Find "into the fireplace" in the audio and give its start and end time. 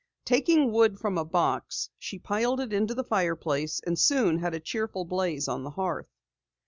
2.73-3.79